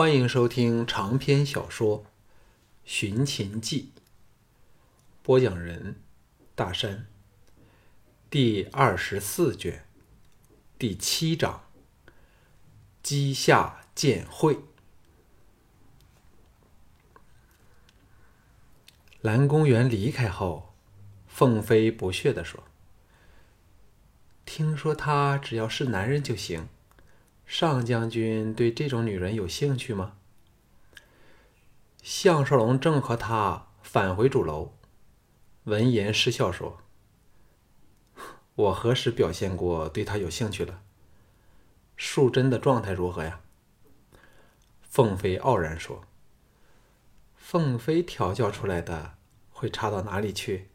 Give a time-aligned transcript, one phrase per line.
[0.00, 2.04] 欢迎收听长篇小说
[2.86, 3.92] 《寻秦记》，
[5.22, 5.96] 播讲人：
[6.54, 7.06] 大山。
[8.30, 9.84] 第二十四卷，
[10.78, 11.64] 第七章：
[13.02, 14.60] 姬夏见会。
[19.20, 20.72] 蓝公园离开后，
[21.26, 22.64] 凤飞不屑地说
[24.46, 26.70] ：“听说他只要是男人就行。”
[27.50, 30.12] 上将军对这种女人有兴趣吗？
[32.00, 34.74] 项少龙正和他返回主楼，
[35.64, 36.78] 闻言失笑说
[38.54, 40.82] ：“我何时表现过对他有兴趣了？
[41.96, 43.40] 淑贞的状态如何呀？”
[44.88, 46.04] 凤飞傲然说
[47.34, 49.14] ：“凤飞调教出来的，
[49.50, 50.70] 会差到哪里去？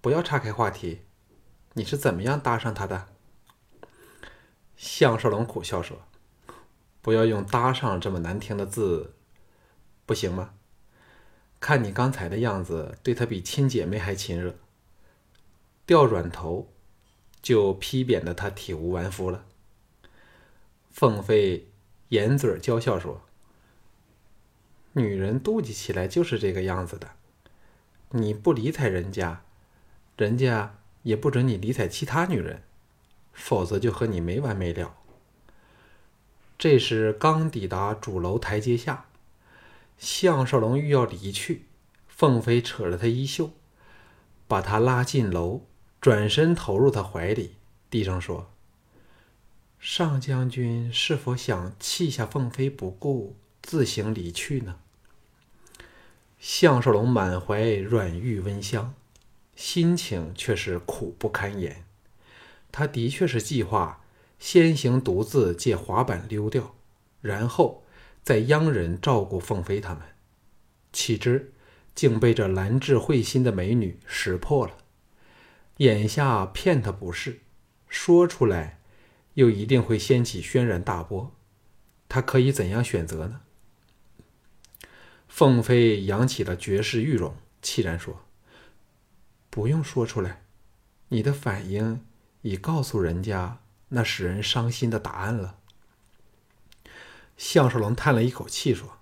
[0.00, 1.00] 不要岔开话题，
[1.72, 3.08] 你是怎么样搭上他的？”
[4.76, 6.02] 项少龙苦笑说
[7.00, 9.14] ：“不要用‘搭上’这么难听的字，
[10.04, 10.54] 不行吗？
[11.60, 14.56] 看你刚才的样子，对他比亲姐妹还亲热。
[15.86, 16.68] 掉软头，
[17.40, 19.44] 就批贬的他体无完肤了。”
[20.90, 21.68] 凤飞
[22.08, 23.22] 掩嘴娇笑说
[24.94, 27.12] ：“女人妒忌起来就是这个样子的。
[28.10, 29.42] 你不理睬人家，
[30.16, 32.62] 人家也不准你理睬其他女人。”
[33.34, 34.94] 否则就和你没完没了。
[36.56, 39.06] 这时刚抵达主楼台阶下，
[39.98, 41.66] 项少龙欲要离去，
[42.08, 43.50] 凤飞扯着他衣袖，
[44.48, 45.62] 把他拉进楼，
[46.00, 47.56] 转身投入他怀里，
[47.90, 48.50] 低声说
[49.78, 54.76] ：“上将军是否想弃下凤飞不顾，自行离去呢？”
[56.38, 58.94] 项少龙满怀软玉温香，
[59.56, 61.84] 心情却是苦不堪言。
[62.76, 64.04] 他的确是计划
[64.36, 66.74] 先行独自借滑板溜掉，
[67.20, 67.84] 然后
[68.24, 70.02] 再央人照顾凤飞他们。
[70.92, 71.52] 岂知
[71.94, 74.76] 竟被这兰质慧心的美女识破了。
[75.76, 77.42] 眼下骗他不是，
[77.86, 78.80] 说出来
[79.34, 81.32] 又一定会掀起轩然大波。
[82.08, 83.42] 他可以怎样选择呢？
[85.28, 88.24] 凤飞扬起了绝世玉容，凄然说
[89.48, 90.42] ：“不用说出来，
[91.10, 92.04] 你的反应。”
[92.44, 95.56] 已告诉人家那使人伤心的答案了。
[97.38, 98.98] 项少龙叹了一口气说：“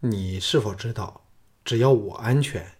[0.00, 1.26] 你是否知道，
[1.62, 2.72] 只要我安全，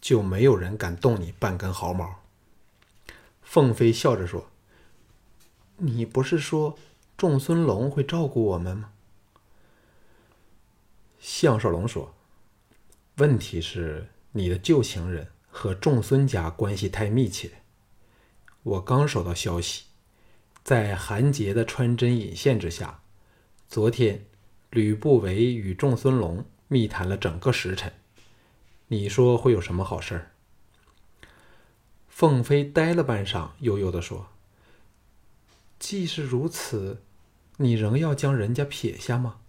[0.00, 2.20] 就没有人敢动你半根毫毛？”
[3.42, 4.48] 凤飞笑着说
[5.78, 6.78] ：“你不是说
[7.16, 8.92] 仲孙龙会照顾我们吗？”
[11.18, 12.14] 项少龙说
[13.18, 17.50] ：“问题是你的旧情人和仲孙家关系太密切。”
[18.64, 19.84] 我刚收到消息，
[20.62, 23.02] 在韩杰的穿针引线之下，
[23.68, 24.24] 昨天
[24.70, 27.92] 吕不韦与仲孙龙密谈了整个时辰。
[28.88, 30.30] 你说会有什么好事儿？
[32.08, 34.28] 凤飞呆了半晌，悠悠地说
[35.78, 37.02] ：“既是如此，
[37.58, 39.40] 你仍要将人家撇下吗？”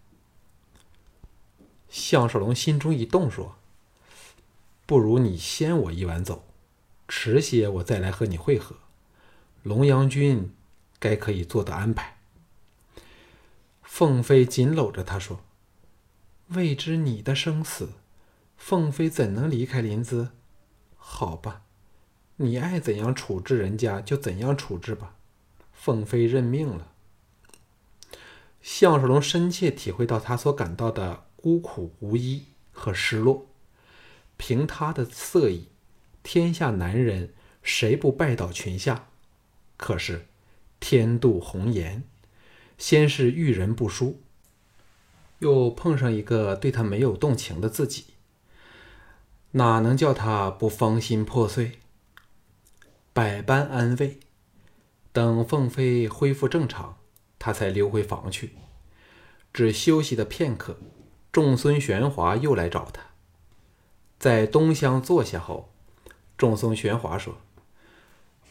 [1.87, 3.55] 项少龙心中一动，说
[4.85, 6.43] ：“不如你先我一晚走，
[7.07, 8.75] 迟些我再来和你会合。”
[9.65, 10.53] 龙阳君，
[10.99, 12.17] 该可以做的安排。
[13.81, 15.39] 凤飞紧搂着他说
[16.53, 17.93] ：“未知你的生死，
[18.55, 20.29] 凤飞怎能离开林子？
[20.97, 21.63] 好吧，
[22.35, 25.15] 你爱怎样处置人家就怎样处置吧。”
[25.73, 26.91] 凤飞认命了。
[28.61, 33.47] 项少龙深切体会到他所感到的孤苦无依和失落。
[34.37, 35.69] 凭他的色艺，
[36.21, 37.33] 天下男人
[37.63, 39.07] 谁不拜倒群下？
[39.77, 40.25] 可是，
[40.79, 42.03] 天妒红颜，
[42.77, 44.21] 先是遇人不淑，
[45.39, 48.05] 又碰上一个对他没有动情的自己，
[49.51, 51.79] 哪能叫他不芳心破碎？
[53.11, 54.19] 百般安慰，
[55.11, 56.97] 等凤飞恢复正常，
[57.37, 58.55] 他才溜回房去。
[59.53, 60.77] 只休息的片刻，
[61.31, 63.01] 众孙玄华又来找他，
[64.19, 65.73] 在东厢坐下后，
[66.37, 67.37] 众孙玄华说。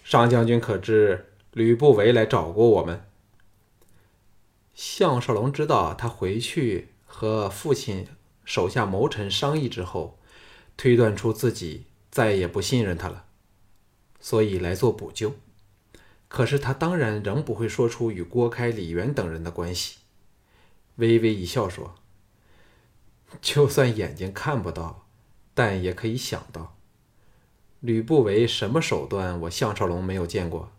[0.04, 3.06] 上将军可知吕不韦来找过我们？
[4.74, 8.06] 项少龙知道他回去和父亲
[8.44, 10.18] 手下谋臣商议之后，
[10.76, 13.24] 推断出自己再也不信任他了，
[14.20, 15.36] 所以来做补救。
[16.28, 20.00] 可是他当然仍不会说出与郭开、李元等人的关系，
[20.96, 21.94] 微微一笑说
[23.40, 25.06] ：“就算眼睛看不到，
[25.54, 26.76] 但也可以想到。”
[27.84, 29.38] 吕不韦什么手段？
[29.42, 30.72] 我项少龙没有见过。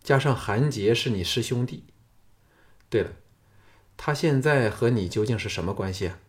[0.00, 1.82] 加上韩杰是你师兄弟。
[2.88, 3.10] 对了，
[3.96, 6.20] 他现在和你究竟是什么关系啊？”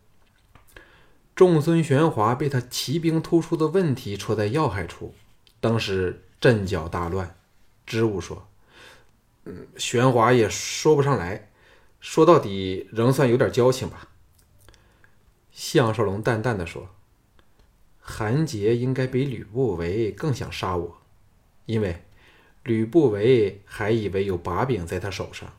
[1.35, 5.13] 众孙玄华被他骑兵突出的问题戳在要害处，
[5.59, 7.35] 当时阵脚大乱，
[7.85, 8.47] 支吾说
[9.45, 11.51] ：“嗯，玄华也说不上来，
[11.99, 14.07] 说到底仍算有点交情吧。”
[15.53, 16.89] 项少龙淡淡的说
[18.01, 21.01] ：“韩杰应该比吕不韦更想杀我，
[21.65, 22.03] 因为
[22.63, 25.53] 吕不韦还以为有把柄在他手上，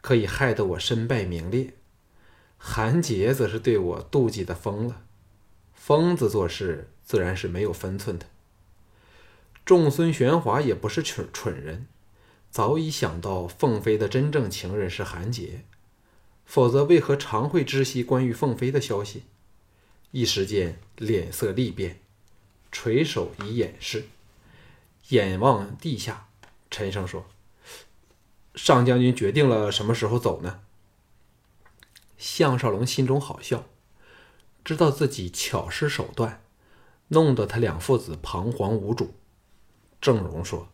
[0.00, 1.74] 可以害得我身败名裂。”
[2.62, 5.02] 韩杰则是对我妒忌的疯了，
[5.72, 8.26] 疯子做事自然是没有分寸的。
[9.64, 11.86] 众孙玄华也不是蠢蠢人，
[12.50, 15.64] 早已想到凤飞的真正情人是韩杰，
[16.44, 19.22] 否则为何常会知悉关于凤飞的消息？
[20.12, 22.00] 一时间脸色立变，
[22.72, 24.08] 垂手以掩饰，
[25.08, 26.28] 眼望地下，
[26.70, 27.26] 沉声说
[28.56, 30.62] ：“上将军决定了什么时候走呢？”
[32.18, 33.66] 项少龙心中好笑，
[34.64, 36.42] 知道自己巧施手段，
[37.08, 39.14] 弄得他两父子彷徨无主。
[40.00, 40.68] 郑荣说：“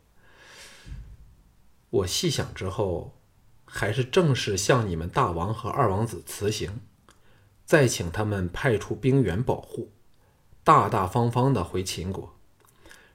[1.90, 3.14] 我细想之后，
[3.64, 6.80] 还是正式向你们大王和二王子辞行，
[7.66, 9.90] 再请他们派出兵员保护，
[10.64, 12.34] 大大方方的回秦国，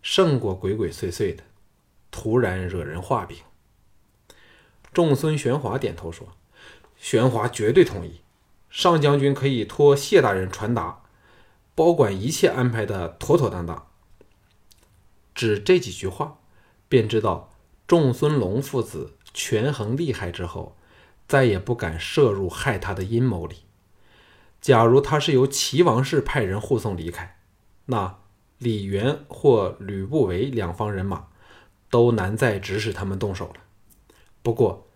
[0.04, 1.44] 胜过鬼鬼祟祟的，
[2.12, 3.40] 突然惹人画饼。”
[4.94, 6.28] 众孙玄华点头说。
[6.98, 8.22] 玄华绝对同意，
[8.70, 11.02] 上将军可以托谢大人传达，
[11.74, 13.88] 保管一切安排的妥妥当当。
[15.34, 16.38] 只这几句话，
[16.88, 17.50] 便知道
[17.88, 20.78] 众孙龙父子权衡利害之后，
[21.28, 23.64] 再也不敢涉入害他的阴谋里。
[24.62, 27.40] 假如他是由齐王室派人护送离开，
[27.88, 28.20] 那
[28.60, 31.28] 李元或吕不韦两方人马
[31.90, 33.56] 都难再指使他们动手了。
[34.44, 34.88] 不过，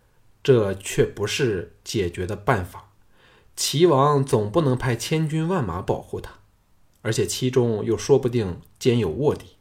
[0.43, 2.91] 这却不是解决的办法。
[3.55, 6.33] 齐王总不能派千军万马保护他，
[7.01, 9.55] 而且其中又说不定兼有卧底。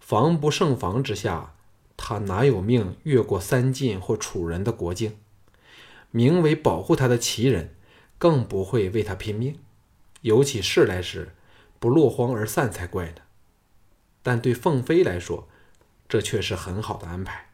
[0.00, 1.54] 防不胜防之下，
[1.96, 5.16] 他哪有命越过三晋或楚人的国境？
[6.10, 7.76] 名为保护他的齐人，
[8.18, 9.58] 更不会为他拼命。
[10.20, 11.34] 有起事来时，
[11.78, 13.22] 不落荒而散才怪呢。
[14.22, 15.48] 但对凤飞来说，
[16.08, 17.50] 这却是很好的安排。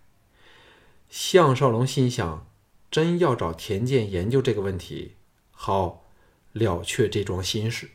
[1.09, 2.47] 项少龙心想。
[2.91, 5.17] 真要找田健研究这个问题，
[5.51, 6.05] 好
[6.53, 7.91] 了却这桩心事。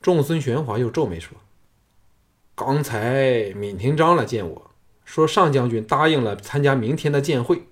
[0.00, 1.36] 众孙玄华又皱眉说
[2.56, 4.70] ：“刚才闵廷章来见我
[5.04, 7.64] 说，上将军答应了参加明天的剑会。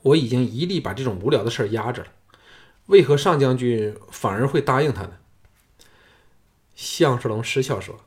[0.00, 2.08] 我已经一力把这种无聊的事压着了，
[2.86, 5.18] 为何上将军反而会答应他呢？”
[6.74, 8.04] 项少龙失笑说：“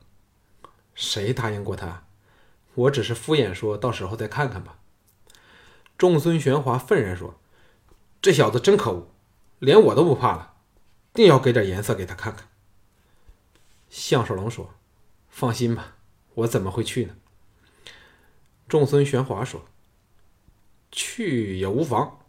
[0.94, 2.04] 谁答应过他？
[2.74, 4.78] 我只是敷衍说，到时候再看看吧。”
[5.98, 7.40] 众孙玄华愤然说
[8.22, 9.10] ：“这小子真可恶，
[9.58, 10.54] 连我都不怕了，
[11.12, 12.48] 定要给点颜色给他看看。”
[13.90, 14.74] 项少龙说
[15.28, 15.96] ：“放心吧，
[16.34, 17.16] 我怎么会去呢？”
[18.68, 19.64] 众孙玄华说
[20.92, 22.20] ：“去也无妨，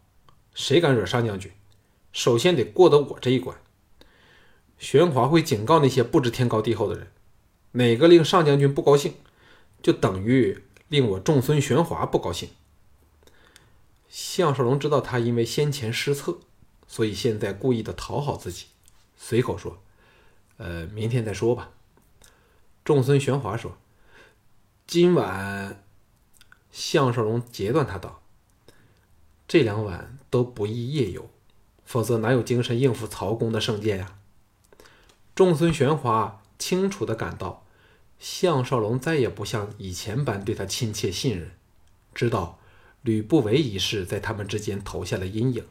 [0.56, 1.52] 谁敢惹上将军，
[2.12, 3.58] 首先得过得我这一关。
[4.78, 7.12] 玄华会警告那些不知天高地厚的人，
[7.74, 9.14] 哪个令上将军不高兴，
[9.82, 12.50] 就等于令我众孙玄华不高兴。”
[14.10, 16.40] 项少龙知道他因为先前失策，
[16.88, 18.66] 所以现在故意的讨好自己，
[19.16, 19.82] 随口说
[20.58, 21.72] ：“呃，明天再说吧。”
[22.84, 23.78] 众孙玄华说
[24.86, 25.84] ：“今晚。”
[26.72, 28.22] 项少龙截断他道
[29.48, 31.30] ：“这两晚都不宜夜游，
[31.92, 34.16] 否则哪有精神应付曹公的圣剑呀？”
[35.36, 37.66] 众孙玄华清楚的感到，
[38.18, 41.52] 项少龙再也不像以前般对他亲切信任，
[42.16, 42.60] 知道。
[43.04, 45.66] 吕不韦一事在他们之间投下了阴影，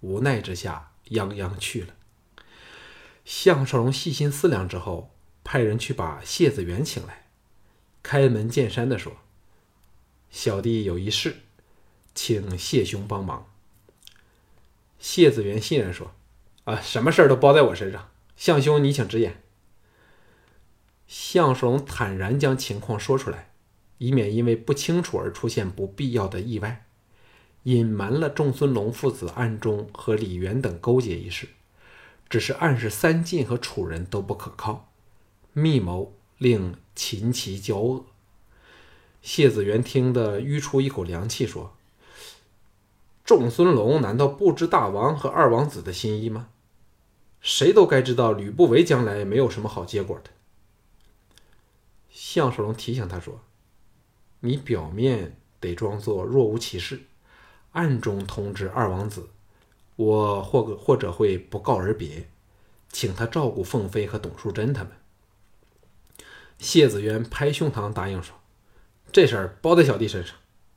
[0.00, 1.94] 无奈之下，泱泱去了。
[3.26, 5.10] 项少龙细心思量之后，
[5.44, 7.26] 派人去把谢子元请来，
[8.02, 9.12] 开门见山的说
[10.32, 11.40] ：“小弟有一事，
[12.14, 13.46] 请谢兄帮忙。”
[15.06, 16.14] 谢子元信任说
[16.64, 18.08] ：“啊，什么事儿都包在我身上，
[18.38, 19.42] 项兄你请直言。”
[21.06, 23.50] 项少龙坦然将情况说出来。
[23.98, 26.86] 以免因为不清楚而出现不必要的意外，
[27.64, 31.48] 隐瞒了仲孙龙父子暗中和李元等勾结一事，
[32.30, 34.90] 只是暗示三晋和楚人都不可靠，
[35.52, 38.06] 密谋令秦齐交恶。
[39.20, 41.76] 谢子元听得吁出一口凉气，说
[43.24, 46.48] ：“众孙龙难道不知大王和二王子的心意吗？
[47.40, 50.30] 谁都该知道吕不韦将来没有什么好结果的。”
[52.10, 53.40] 项少龙提醒他说。
[54.40, 57.04] 你表面得装作若无其事，
[57.72, 59.30] 暗中通知二王子，
[59.96, 62.28] 我或或者会不告而别，
[62.90, 64.92] 请他照顾凤飞和董淑贞他们。
[66.58, 68.36] 谢子渊拍胸膛答应说
[69.10, 70.36] ：“这事儿包在小弟身上。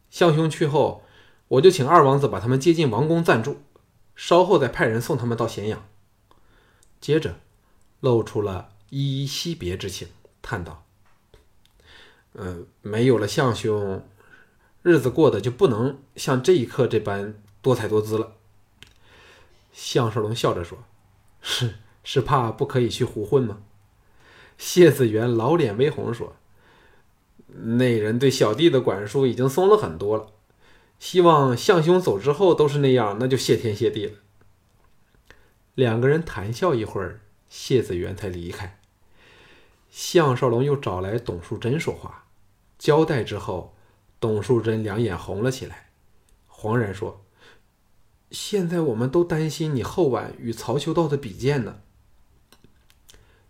[0.09, 1.03] 项兄去后，
[1.47, 3.61] 我就请二王子把他们接进王宫暂住，
[4.15, 5.87] 稍后再派人送他们到咸阳。”
[6.99, 7.35] 接着，
[7.99, 10.07] 露出了依依惜别之情，
[10.41, 10.83] 叹道
[12.33, 14.05] ：“嗯，没有了相兄，
[14.81, 18.33] 日子过得就不能像这一刻这般多彩多姿了。”
[19.71, 20.79] 项少龙笑着说
[21.39, 23.59] ：“是是怕不可以去胡混吗？”
[24.57, 26.35] 谢子元老脸微红说
[27.77, 30.31] ：“那人对小弟的管束已经松了很多了，
[30.99, 34.13] 希望向兄走之后都是那样，那就谢天谢地了。”
[35.75, 38.79] 两个人谈笑一会儿，谢子元才离开。
[39.89, 42.25] 项少龙又找来董淑贞说话，
[42.77, 43.75] 交代之后，
[44.19, 45.89] 董淑贞两眼红了起来，
[46.49, 47.25] 惶然说
[48.31, 51.81] ：“现在我们都担心你后晚与曹秋道的比剑呢。”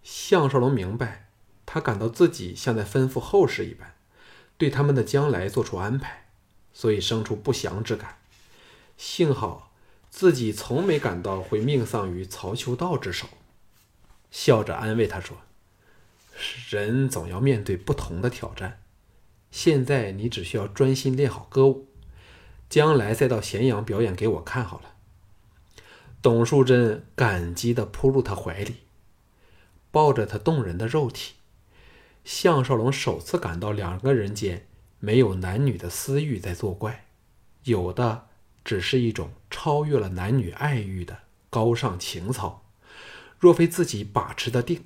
[0.03, 1.29] 项少龙明白，
[1.65, 3.95] 他感到自己像在吩咐后事一般，
[4.57, 6.26] 对他们的将来做出安排，
[6.77, 8.19] 所以生出不祥之感。
[8.97, 9.63] 幸好。
[10.09, 13.27] 自己从没感到会命丧于曹秋道之手，
[14.31, 15.37] 笑着安慰他说
[16.71, 18.79] ：“人总要面对不同的挑战，
[19.51, 21.87] 现在你只需要专心练好歌舞，
[22.67, 24.95] 将来再到咸阳表演给我看好了。”
[26.23, 28.77] 董淑贞感激地扑入他怀里，
[29.91, 31.33] 抱着他动人的肉体。
[32.23, 34.65] 项少龙首次感到两个人间
[34.99, 37.05] 没有男女的私欲在作怪，
[37.63, 38.27] 有的。
[38.65, 42.65] 只是一种超越了男女爱欲的高尚情操，
[43.39, 44.83] 若非自己把持的定，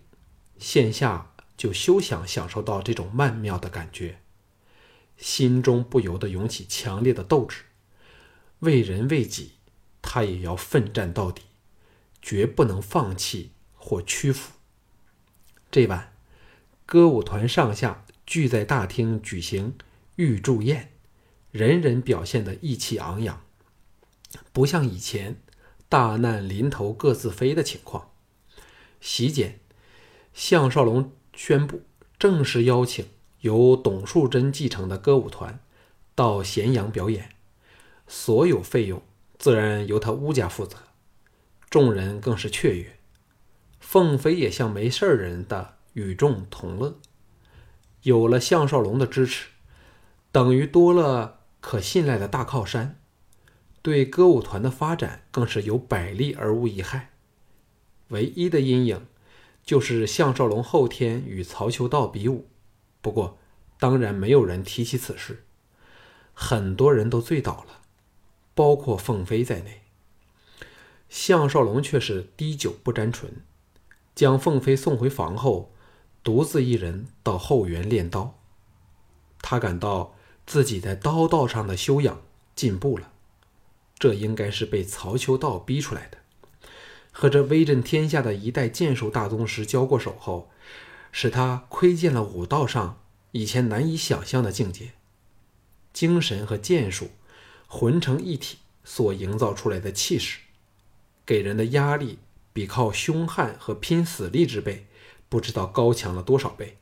[0.59, 4.19] 线下就休想享受到这种曼妙的感觉。
[5.17, 7.63] 心中不由得涌起强烈的斗志，
[8.59, 9.53] 为人为己，
[9.99, 11.41] 他也要奋战到底，
[12.21, 14.53] 绝不能放弃或屈服。
[15.71, 16.13] 这晚，
[16.85, 19.73] 歌舞团上下聚在大厅举行
[20.15, 20.91] 玉祝宴，
[21.51, 23.41] 人人表现得意气昂扬。
[24.53, 25.41] 不像以前
[25.89, 28.11] 大难临头各自飞的情况。
[28.99, 29.59] 席间，
[30.33, 31.81] 项少龙宣布
[32.19, 33.05] 正式邀请
[33.39, 35.59] 由董树贞继承的歌舞团
[36.13, 37.31] 到咸阳表演，
[38.07, 39.01] 所有费用
[39.39, 40.77] 自然由他乌家负责。
[41.69, 42.97] 众人更是雀跃，
[43.79, 46.99] 凤飞也像没事人的与众同乐。
[48.03, 49.47] 有了项少龙的支持，
[50.31, 52.97] 等于多了可信赖的大靠山。
[53.81, 57.09] 对歌舞团的发展更是有百利而无一害，
[58.09, 59.07] 唯一的阴影
[59.63, 62.47] 就是项少龙后天与曹秋道比武。
[63.01, 63.39] 不过，
[63.79, 65.43] 当然没有人提起此事，
[66.35, 67.81] 很多人都醉倒了，
[68.53, 69.81] 包括凤飞在内。
[71.09, 73.41] 项少龙却是滴酒不沾唇，
[74.13, 75.73] 将凤飞送回房后，
[76.23, 78.37] 独自一人到后园练刀。
[79.41, 80.13] 他感到
[80.51, 82.21] 自己在刀道上的修养
[82.57, 83.13] 进步了。
[83.97, 86.17] 这应该是被曹秋道逼出来的。
[87.13, 90.51] 和这威震天下的一代剑术大宗师交过手后，
[91.13, 92.99] 使他窥见了武道上
[93.31, 94.91] 以前难以想象的境界。
[95.93, 97.11] 精神和剑术
[97.65, 100.39] 混成一体所营造出来的气势，
[101.25, 102.19] 给人的压力
[102.51, 104.85] 比靠凶悍和拼死力之辈
[105.29, 106.77] 不知道高强了多少倍。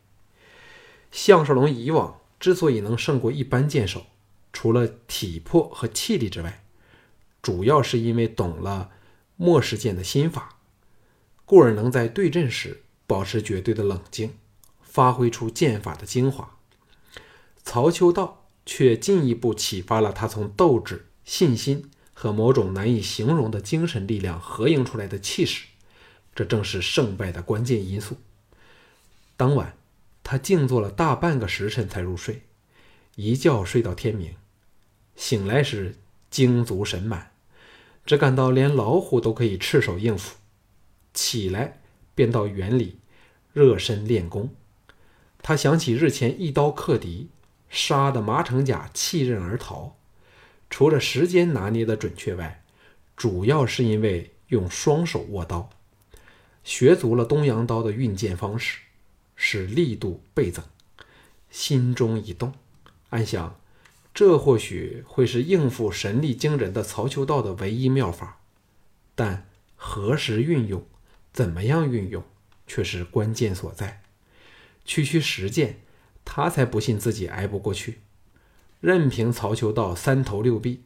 [1.11, 4.05] 项少龙以往之所以能胜过一般剑手，
[4.53, 6.63] 除了体魄和气力之外，
[7.41, 8.91] 主要是因为懂了
[9.35, 10.57] 末世剑的心法，
[11.45, 14.35] 故而能在对阵时保持绝对的冷静，
[14.81, 16.57] 发挥出剑法的精华。
[17.63, 25.65] 曹秋道却进一步启发了他从斗志、信心和某种难以形容的精神力量合营出来的气势，
[26.33, 28.17] 这正是胜败的关键因素。
[29.37, 29.77] 当晚，
[30.31, 32.43] 他静坐了大半个时辰才入睡，
[33.15, 34.35] 一觉睡到天明，
[35.15, 35.95] 醒来时。
[36.29, 37.31] 精足神满，
[38.05, 40.37] 只感到连老虎都可以赤手应付。
[41.11, 41.81] 起来
[42.13, 42.99] 便到园里
[43.51, 44.53] 热身练功。
[45.41, 47.29] 他想起日前一刀克敌，
[47.67, 49.95] 杀得马成甲弃刃而逃，
[50.69, 52.63] 除了时间拿捏的准确外，
[53.17, 55.71] 主要是因为用双手握刀，
[56.63, 58.77] 学足了东洋刀的运剑方式，
[59.41, 60.61] 使力度倍增。
[61.49, 62.53] 心中一动，
[63.11, 63.57] 暗想。
[64.13, 68.41] 这或许会是应付神力惊人的曹秋道的唯一妙法，
[69.15, 70.85] 但何时运用、
[71.31, 72.21] 怎么样运用，
[72.67, 74.01] 却是关键所在。
[74.83, 75.79] 区区实践，
[76.25, 77.99] 他才不信自己挨不过去。
[78.81, 80.83] 任凭曹秋道三头六臂，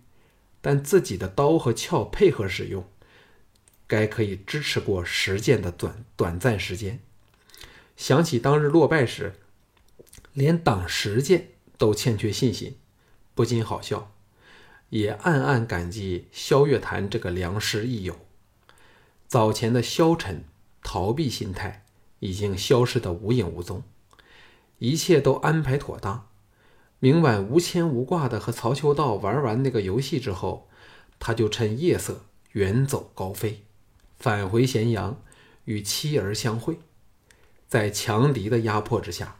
[0.61, 2.87] 但自己的刀和鞘配合使用，
[3.87, 6.99] 该可以支持过实践的短短暂时间。
[7.95, 9.33] 想起当日落败时，
[10.33, 12.77] 连党实践都欠缺信心，
[13.33, 14.11] 不禁好笑，
[14.89, 18.17] 也暗暗感激萧月潭这个良师益友。
[19.27, 20.43] 早前的消沉
[20.81, 21.85] 逃避心态
[22.19, 23.83] 已经消失得无影无踪，
[24.79, 26.27] 一切都安排妥当。
[26.99, 30.69] 明晚无牵无挂的和曹秋道玩完那个游戏之后，
[31.19, 33.63] 他就趁夜色远走高飞，
[34.17, 35.21] 返回咸阳
[35.65, 36.79] 与妻儿相会。
[37.73, 39.39] 在强敌的压迫之下，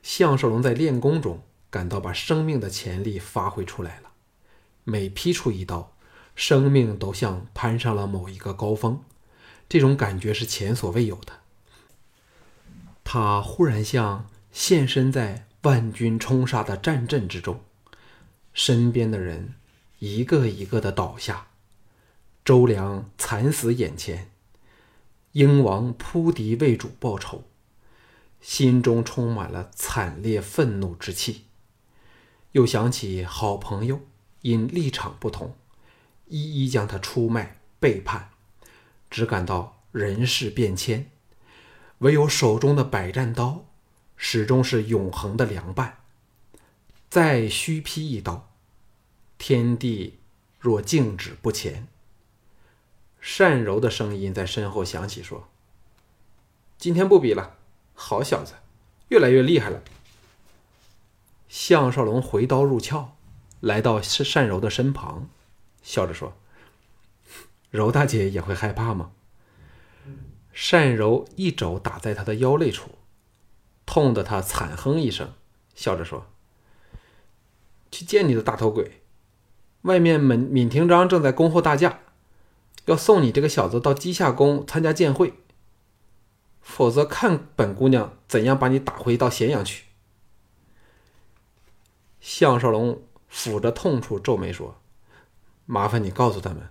[0.00, 4.12] 项少龙在练功中感到把生命的潜力发挥出来了。
[4.84, 5.96] 每劈出一刀，
[6.36, 9.02] 生命都像攀上了某一个高峰，
[9.68, 11.40] 这种感觉是前所未有的。
[13.02, 17.60] 他忽然像现身在万军冲杀的战阵之中，
[18.52, 19.54] 身边的人
[19.98, 21.48] 一个一个的倒下，
[22.44, 24.30] 周良惨死眼前，
[25.32, 27.42] 英王扑敌为主报仇。
[28.44, 31.46] 心中充满了惨烈愤怒之气，
[32.52, 34.02] 又想起好朋友
[34.42, 35.56] 因立场不同，
[36.26, 38.28] 一一将他出卖背叛，
[39.08, 41.10] 只感到人事变迁，
[42.00, 43.64] 唯有手中的百战刀，
[44.14, 46.00] 始终是永恒的凉伴。
[47.08, 48.50] 再虚劈一刀，
[49.38, 50.18] 天地
[50.58, 51.88] 若静止不前。
[53.22, 55.48] 善柔的声音在身后响起，说
[56.76, 57.56] ：“今天不比了。”
[57.94, 58.54] 好小子，
[59.08, 59.82] 越来越厉害了。
[61.48, 63.12] 项少龙回刀入鞘，
[63.60, 64.00] 来到
[64.34, 65.28] 单柔的身旁，
[65.82, 66.36] 笑着说
[67.70, 69.12] ：“柔大姐也会害怕吗？”
[70.70, 72.90] 单柔一肘打在他的腰肋处，
[73.86, 75.32] 痛得他惨哼一声，
[75.74, 76.26] 笑着说
[77.92, 79.02] ：“去见你的大头鬼！
[79.82, 82.00] 外面闵闵廷章正在恭候大驾，
[82.86, 85.34] 要送你这个小子到稷下宫参加宴会。”
[86.64, 89.84] 否则，看本姑娘怎样把你打回到咸阳去。
[92.20, 94.80] 项少龙抚着痛处，皱眉说
[95.66, 96.70] ：“麻烦你告诉他们，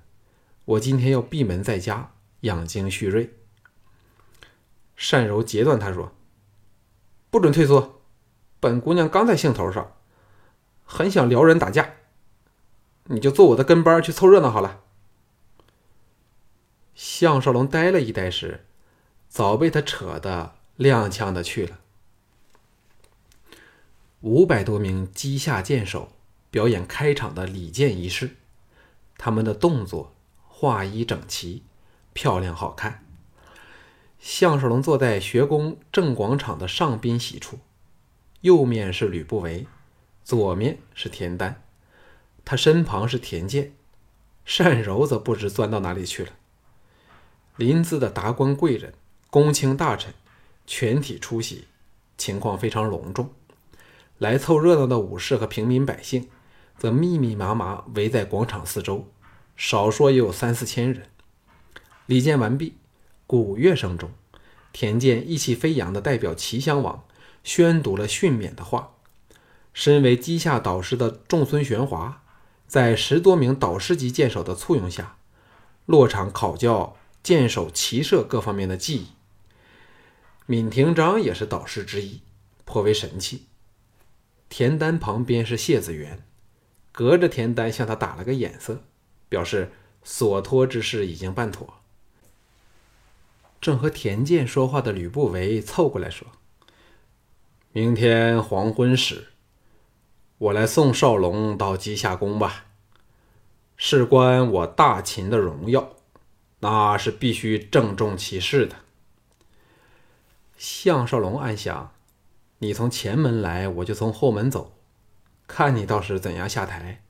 [0.65, 3.35] 我今天要闭门在家养精蓄锐。”
[5.11, 6.11] 单柔截断他说
[7.29, 8.01] ：“不准退缩，
[8.59, 9.95] 本姑娘刚在兴头上，
[10.83, 11.93] 很想撩人打架，
[13.05, 14.81] 你就做我的跟班去凑热闹好了。”
[16.95, 18.65] 项少龙呆了一呆时。
[19.33, 21.79] 早被他扯得踉跄的去了。
[24.21, 26.11] 五百多名机下剑手
[26.51, 28.35] 表演开场的礼剑仪式，
[29.17, 30.13] 他们的动作
[30.47, 31.63] 画一整齐，
[32.13, 33.03] 漂亮好看。
[34.19, 37.57] 项少龙坐在学宫正广场的上宾席处，
[38.41, 39.65] 右面是吕不韦，
[40.23, 41.63] 左面是田丹，
[42.45, 43.73] 他身旁是田健，
[44.59, 46.33] 单柔则不知钻到哪里去了。
[47.55, 48.93] 临淄的达官贵人。
[49.33, 50.13] 公卿大臣
[50.67, 51.65] 全体出席，
[52.19, 53.31] 情况非常隆重。
[54.19, 56.29] 来凑热闹的武士和平民百姓，
[56.77, 59.07] 则密密麻麻围在广场四周，
[59.55, 61.09] 少说也有三四千人。
[62.05, 62.75] 礼见完毕，
[63.25, 64.11] 鼓乐声中，
[64.71, 67.03] 田健意气飞扬地代表齐襄王
[67.43, 68.91] 宣读了训勉的话。
[69.73, 72.21] 身为稷下导师的仲孙玄华，
[72.67, 75.15] 在十多名导师级剑手的簇拥下，
[75.87, 79.07] 落场考教剑手骑射各方面的技艺。
[80.45, 82.21] 闵廷章也是导师之一，
[82.65, 83.47] 颇为神气。
[84.49, 86.25] 田丹旁边是谢子元，
[86.91, 88.83] 隔着田丹向他打了个眼色，
[89.29, 89.71] 表示
[90.03, 91.75] 所托之事已经办妥。
[93.61, 96.27] 正和田健说话的吕不韦凑过来说
[97.71, 99.29] ：“明天黄昏时，
[100.37, 102.65] 我来送少龙到稷下宫吧，
[103.77, 105.95] 事关我大秦的荣耀，
[106.59, 108.75] 那是必须郑重其事的。”
[110.65, 111.93] 项少龙暗想
[112.59, 114.77] ：“你从前门来，我就从后门走，
[115.45, 117.03] 看你倒是怎样下台。”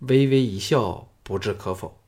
[0.00, 1.98] 微微一笑，不置可否。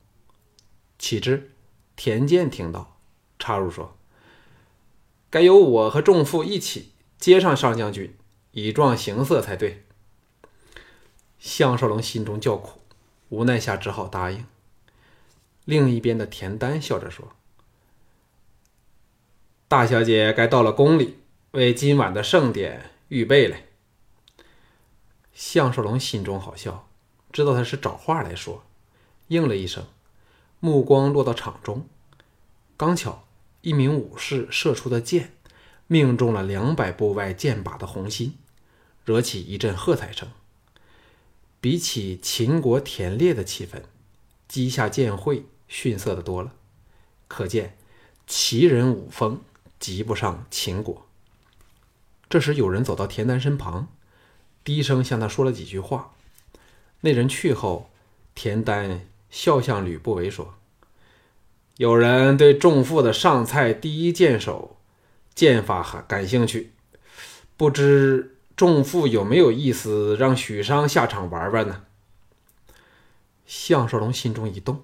[0.99, 1.55] 岂知
[1.95, 2.99] 田健听到，
[3.39, 3.97] 插入说
[5.31, 8.15] ：“该由我和仲父一起接上上将军，
[8.51, 9.83] 以壮形色才对。”
[11.39, 12.81] 项少龙心中叫苦，
[13.29, 14.45] 无奈下只好答应。
[15.65, 17.35] 另一边的田丹笑着说。
[19.71, 21.15] 大小姐该到了宫里，
[21.51, 23.69] 为今晚的盛典预备嘞。
[25.33, 26.89] 项少龙心中好笑，
[27.31, 28.65] 知道他是找话来说，
[29.29, 29.85] 应了一声，
[30.59, 31.87] 目光落到场中，
[32.75, 33.23] 刚巧
[33.61, 35.31] 一名武士射出的箭，
[35.87, 38.37] 命中了两百步外箭靶的红心，
[39.05, 40.27] 惹起一阵喝彩声。
[41.61, 43.83] 比起秦国田猎的气氛，
[44.49, 46.51] 稷下剑会逊色的多了，
[47.29, 47.77] 可见
[48.27, 49.39] 齐人武风
[49.81, 51.05] 及不上秦国。
[52.29, 53.89] 这时，有人走到田丹身旁，
[54.63, 56.13] 低声向他说了几句话。
[57.01, 57.89] 那人去后，
[58.33, 60.53] 田丹笑向吕不韦说
[61.75, 64.77] ：“有人对仲父的上蔡第一剑手
[65.35, 66.71] 剑法很感兴趣，
[67.57, 71.85] 不知仲父有没有意思让许商下场玩玩呢？”
[73.45, 74.83] 项少龙心中一动，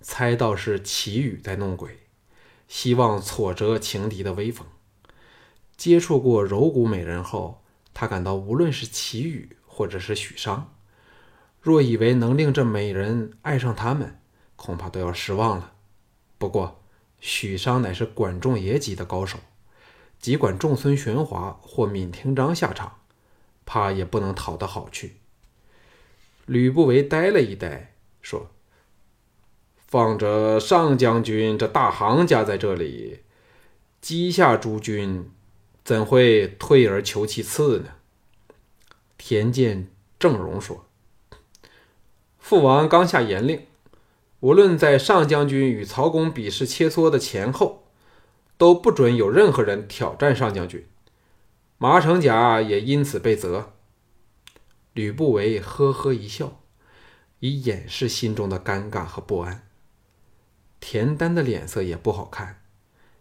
[0.00, 1.98] 猜到是齐羽在弄鬼，
[2.68, 4.66] 希望挫折情敌的威风。
[5.76, 10.74] 接触过柔骨美人后，他感到无论是齐羽或者是许商，
[11.60, 14.20] 若以为能令这美人爱上他们，
[14.54, 15.72] 恐怕都要失望了。
[16.36, 16.82] 不过，
[17.20, 19.38] 许商乃是管仲爷级的高手，
[20.20, 22.98] 即管仲孙玄华或闵廷章下场，
[23.64, 25.16] 怕也不能讨得好去。
[26.46, 28.50] 吕不韦呆了一呆，说
[29.88, 33.22] ：“放着上将军这大行家在这里，
[34.00, 35.28] 击下诸军。”
[35.84, 37.92] 怎会退而求其次呢？
[39.16, 40.84] 田健正容说
[42.38, 43.62] ：“父王刚下严令，
[44.40, 47.84] 无论在上将军与曹公比试切磋的前后，
[48.58, 50.86] 都不准有任何人挑战上将军。
[51.78, 53.72] 麻城甲也因此被责。”
[54.92, 56.60] 吕不韦呵呵一笑，
[57.40, 59.66] 以掩饰心中的尴尬和不安。
[60.80, 62.60] 田丹的脸色也不好看，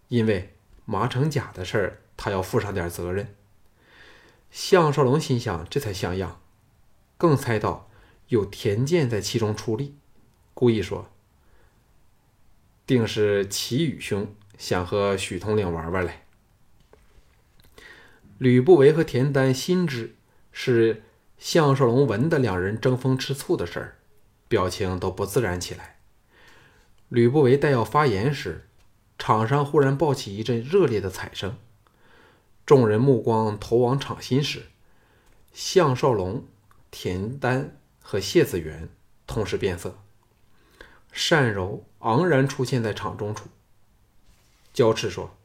[0.08, 2.02] 因为麻城甲的事儿。
[2.20, 3.36] 他要负上点责任。
[4.50, 6.42] 项少龙心想，这才像样，
[7.16, 7.92] 更猜到
[8.30, 9.96] 有田健在其中出力，
[10.56, 11.12] 故意说
[12.88, 16.22] ：“定是齐宇兄想和许统领玩玩嘞。”
[18.40, 20.16] 吕不韦和田丹心知
[20.52, 21.04] 是
[21.38, 24.00] 项少龙闻的两人争风吃醋的事儿，
[24.48, 25.97] 表情都不自然起来。
[27.10, 28.68] 吕不韦待要发言时，
[29.18, 31.58] 场上忽然爆起一阵热烈的彩声。
[32.66, 34.64] 众人目光投往场心时，
[35.54, 36.46] 项少龙、
[36.92, 38.90] 田丹和谢子元
[39.26, 39.98] 同时变色。
[41.30, 43.48] 单柔昂然出现在场中处，
[44.74, 45.36] 交斥说：“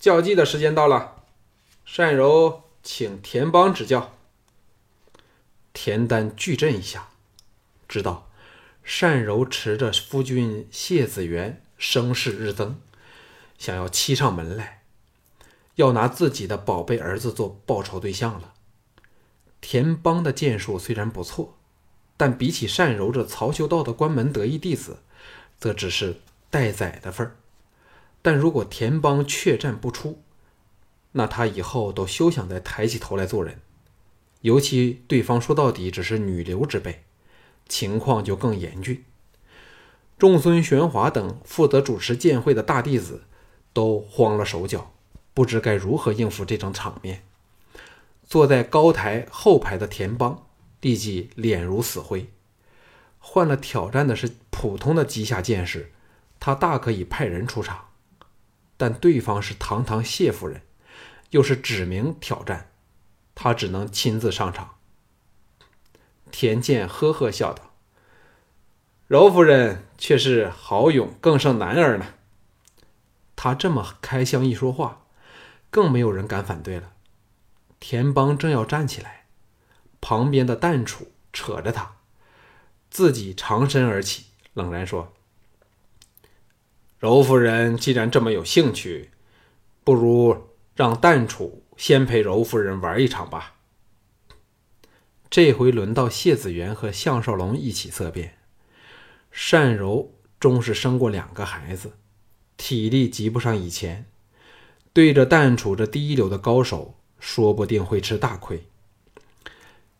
[0.00, 1.22] 较技的时间到了，
[1.84, 4.14] 单柔，请田邦指教。”
[5.74, 7.10] 田丹巨震一下，
[7.86, 8.29] 知道
[8.98, 12.80] 单柔持着夫君谢子元声势日增，
[13.56, 14.82] 想要欺上门来。
[15.76, 18.52] 要拿自己的宝贝儿子做报仇对象了。
[19.60, 21.56] 田邦的剑术虽然不错，
[22.16, 24.98] 但比起单柔这曹修道的关门得意弟子，
[25.56, 26.16] 则只是
[26.50, 27.36] 待宰的份儿。
[28.20, 30.20] 但如果田邦确战不出，
[31.12, 33.60] 那他以后都休想再抬起头来做人。
[34.40, 37.04] 尤其对方说到底只是女流之辈，
[37.70, 39.02] 情况就更严峻。
[40.18, 43.22] 仲孙玄华等负责主持剑会的大弟子
[43.72, 44.92] 都慌了手脚。
[45.32, 47.22] 不知该如何应付这种场面。
[48.24, 50.46] 坐在高台后排的田邦
[50.80, 52.28] 立即脸如死灰。
[53.18, 55.92] 换了挑战的是普通的稷下剑士，
[56.40, 57.86] 他大可以派人出场，
[58.76, 60.62] 但对方是堂堂谢夫人，
[61.30, 62.70] 又是指名挑战，
[63.34, 64.74] 他只能亲自上场。
[66.30, 67.72] 田健呵呵笑道
[69.08, 72.14] ：“柔夫人却是好勇更胜男儿呢。”
[73.36, 74.98] 他这么开箱一说话。
[75.72, 76.94] 更没有人敢反对了。
[77.78, 79.26] 田邦正要站起来，
[80.00, 81.92] 旁边的淡楚扯着他，
[82.90, 85.12] 自己长身而起，冷然说
[86.98, 89.12] ：“柔夫人既然这么有兴趣，
[89.84, 93.54] 不如让淡楚先陪柔夫人玩一场吧。”
[95.30, 98.38] 这回轮到谢子元和项少龙一起色变。
[99.30, 101.92] 单柔终是生过两个孩子，
[102.56, 104.06] 体力及不上以前。
[104.92, 108.66] 对着淡楚这第一流的高手，说不定会吃大亏。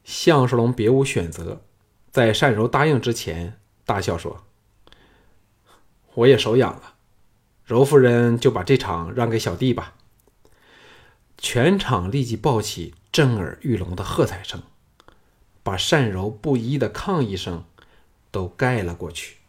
[0.03, 1.63] 项少龙别无选择，
[2.11, 4.45] 在单柔答应之前，大笑说
[6.15, 6.95] ：“我也手痒了，
[7.65, 9.95] 柔夫人就把这场让给小弟吧。”
[11.39, 14.61] 全场立即爆起震耳欲聋的喝彩声，
[15.63, 17.65] 把善柔不一的抗议声
[18.31, 19.40] 都盖了过去。